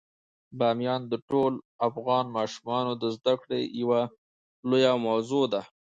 بامیان 0.57 1.01
د 1.07 1.13
ټولو 1.27 1.57
افغان 1.87 2.25
ماشومانو 2.37 2.91
د 3.01 3.03
زده 3.15 3.33
کړې 3.41 3.61
یوه 3.81 4.01
لویه 4.69 4.93
موضوع 5.07 5.45
ده. 5.53 5.61